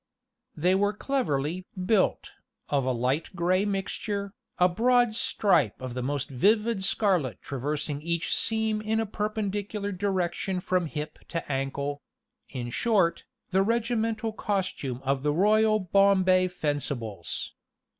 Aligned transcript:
They 0.55 0.73
were 0.73 0.93
cleverly 0.93 1.67
"built," 1.85 2.31
of 2.69 2.85
a 2.85 2.91
light 2.91 3.35
grey 3.35 3.65
mixture, 3.65 4.33
a 4.57 4.67
broad 4.67 5.13
stripe 5.13 5.79
of 5.79 5.93
the 5.93 6.01
most 6.01 6.27
vivid 6.27 6.83
scarlet 6.83 7.39
traversing 7.39 8.01
each 8.01 8.35
seam 8.35 8.81
in 8.81 8.99
a 8.99 9.05
perpendicular 9.05 9.91
direction 9.91 10.59
from 10.59 10.87
hip 10.87 11.19
to 11.27 11.51
ankle 11.51 12.01
in 12.49 12.71
short, 12.71 13.25
the 13.51 13.61
regimental 13.61 14.33
costume 14.33 15.01
of 15.03 15.21
the 15.21 15.31
Royal 15.31 15.77
Bombay 15.79 16.47
Fencibles. 16.47 17.53